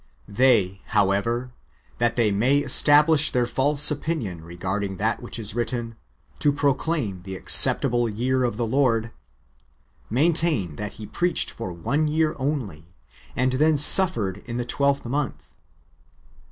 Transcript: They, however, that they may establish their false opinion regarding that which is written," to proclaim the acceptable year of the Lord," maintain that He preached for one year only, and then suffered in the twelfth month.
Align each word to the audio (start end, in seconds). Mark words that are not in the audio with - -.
They, 0.27 0.81
however, 0.97 1.51
that 1.99 2.15
they 2.15 2.31
may 2.31 2.57
establish 2.57 3.29
their 3.29 3.45
false 3.45 3.91
opinion 3.91 4.43
regarding 4.43 4.97
that 4.97 5.21
which 5.21 5.37
is 5.37 5.53
written," 5.53 5.95
to 6.39 6.51
proclaim 6.51 7.21
the 7.21 7.35
acceptable 7.35 8.09
year 8.09 8.43
of 8.43 8.57
the 8.57 8.65
Lord," 8.65 9.11
maintain 10.09 10.77
that 10.77 10.93
He 10.93 11.05
preached 11.05 11.51
for 11.51 11.71
one 11.71 12.07
year 12.07 12.35
only, 12.39 12.95
and 13.35 13.51
then 13.53 13.77
suffered 13.77 14.41
in 14.47 14.57
the 14.57 14.65
twelfth 14.65 15.05
month. 15.05 15.51